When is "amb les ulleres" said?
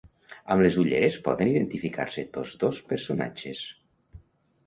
0.53-1.17